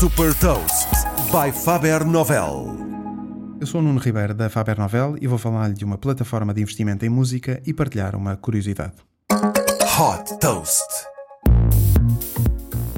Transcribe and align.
Super 0.00 0.34
Toast 0.36 0.88
by 1.30 1.52
Faber 1.52 2.06
Novel. 2.06 2.74
Eu 3.60 3.66
sou 3.66 3.82
o 3.82 3.84
Nuno 3.84 4.00
Ribeiro 4.00 4.32
da 4.32 4.48
Faber 4.48 4.78
Novel 4.78 5.18
e 5.20 5.26
vou 5.26 5.36
falar-lhe 5.36 5.74
de 5.74 5.84
uma 5.84 5.98
plataforma 5.98 6.54
de 6.54 6.62
investimento 6.62 7.04
em 7.04 7.10
música 7.10 7.60
e 7.66 7.74
partilhar 7.74 8.16
uma 8.16 8.34
curiosidade. 8.34 8.94
Hot 9.30 10.38
Toast. 10.40 11.09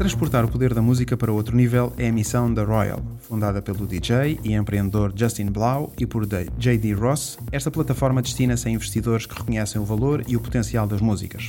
Transportar 0.02 0.44
o 0.44 0.48
poder 0.48 0.74
da 0.74 0.82
música 0.82 1.16
para 1.16 1.30
outro 1.30 1.56
nível 1.56 1.92
é 1.96 2.08
a 2.08 2.12
missão 2.12 2.52
da 2.52 2.64
Royal. 2.64 3.00
Fundada 3.20 3.62
pelo 3.62 3.86
DJ 3.86 4.36
e 4.42 4.52
empreendedor 4.52 5.12
Justin 5.14 5.46
Blau 5.46 5.92
e 5.96 6.04
por 6.04 6.26
J.D. 6.26 6.92
Ross, 6.94 7.38
esta 7.52 7.70
plataforma 7.70 8.20
destina-se 8.20 8.66
a 8.66 8.70
investidores 8.72 9.26
que 9.26 9.38
reconhecem 9.38 9.80
o 9.80 9.84
valor 9.84 10.24
e 10.26 10.36
o 10.36 10.40
potencial 10.40 10.88
das 10.88 11.00
músicas. 11.00 11.48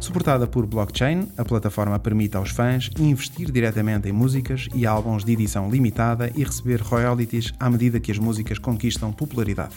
Suportada 0.00 0.46
por 0.46 0.64
blockchain, 0.64 1.28
a 1.36 1.44
plataforma 1.44 1.98
permite 1.98 2.38
aos 2.38 2.48
fãs 2.48 2.88
investir 2.98 3.52
diretamente 3.52 4.08
em 4.08 4.12
músicas 4.12 4.66
e 4.74 4.86
álbuns 4.86 5.22
de 5.22 5.32
edição 5.32 5.68
limitada 5.68 6.32
e 6.34 6.42
receber 6.42 6.80
royalties 6.80 7.52
à 7.60 7.68
medida 7.68 8.00
que 8.00 8.10
as 8.10 8.18
músicas 8.18 8.58
conquistam 8.58 9.12
popularidade. 9.12 9.74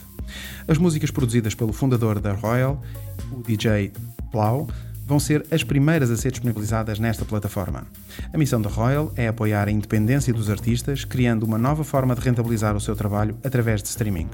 As 0.66 0.77
músicas 0.77 1.12
produzidas 1.12 1.55
pelo 1.55 1.73
fundador 1.73 2.21
da 2.21 2.31
Royal, 2.31 2.81
o 3.34 3.44
DJ 3.44 3.91
Blau, 4.31 4.70
vão 5.05 5.20
ser 5.20 5.45
as 5.52 5.63
primeiras 5.63 6.09
a 6.09 6.17
ser 6.17 6.31
disponibilizadas 6.31 6.99
nesta 6.99 7.25
plataforma. 7.25 7.85
A 8.31 8.38
missão 8.38 8.61
da 8.61 8.70
Royal 8.70 9.11
é 9.16 9.27
apoiar 9.27 9.67
a 9.67 9.71
independência 9.71 10.34
dos 10.34 10.49
artistas, 10.49 11.03
criando 11.03 11.44
uma 11.44 11.57
nova 11.57 11.84
forma 11.84 12.16
de 12.16 12.21
rentabilizar 12.21 12.75
o 12.75 12.81
seu 12.81 12.95
trabalho 12.95 13.38
através 13.44 13.81
de 13.81 13.89
streaming, 13.89 14.30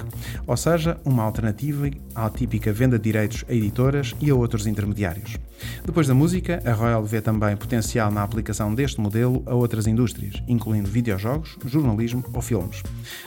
ou 0.45 0.57
seja, 0.57 0.97
uma 1.03 1.23
alternativa 1.23 1.89
à 2.13 2.29
típica 2.29 2.71
venda 2.71 2.97
de 2.97 3.03
direitos 3.03 3.43
a 3.49 3.53
editoras 3.53 4.13
e 4.19 4.29
a 4.29 4.35
outros 4.35 4.67
intermediários. 4.67 5.37
Depois 5.85 6.07
da 6.07 6.13
música, 6.13 6.61
a 6.65 6.73
Royal 6.73 7.03
vê 7.03 7.21
também 7.21 7.55
potencial 7.55 8.11
na 8.11 8.23
aplicação 8.23 8.73
deste 8.73 9.01
modelo 9.01 9.43
a 9.45 9.53
outras 9.53 9.88
indústrias, 9.88 10.41
incluindo 10.47 10.89
videojogos, 10.89 11.57
jornalismo 11.65 12.23
ou 12.33 12.41
filmes. 12.41 12.81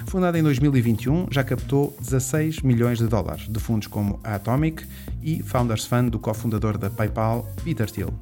Fundada 0.07 0.39
em 0.39 0.43
2021, 0.43 1.27
já 1.31 1.45
captou 1.45 1.95
16 2.01 2.61
milhões 2.61 2.99
de 2.99 3.07
dólares 3.07 3.49
de 3.49 3.61
fundos 3.61 3.87
como 3.87 4.19
a 4.25 4.35
Atomic 4.37 4.85
e 5.23 5.43
Founders 5.43 5.85
Fund 5.85 6.11
do 6.11 6.19
cofundador 6.19 6.79
da 6.79 6.91
PayPal, 6.91 7.32
Peter 7.65 7.91
Thiel. 7.91 8.13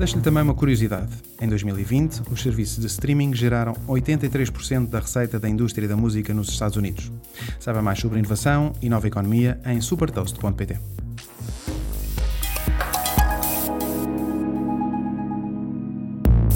Deixo-lhe 0.00 0.22
também 0.22 0.42
uma 0.42 0.54
curiosidade. 0.54 1.10
Em 1.38 1.46
2020, 1.46 2.22
os 2.32 2.40
serviços 2.40 2.78
de 2.78 2.86
streaming 2.86 3.34
geraram 3.34 3.74
83% 3.86 4.88
da 4.88 4.98
receita 4.98 5.38
da 5.38 5.46
indústria 5.46 5.86
da 5.86 5.94
música 5.94 6.32
nos 6.32 6.48
Estados 6.48 6.78
Unidos. 6.78 7.12
Saiba 7.58 7.82
mais 7.82 7.98
sobre 7.98 8.18
inovação 8.18 8.72
e 8.80 8.88
nova 8.88 9.06
economia 9.06 9.60
em 9.66 9.78
supertoast.pt. 9.82 10.99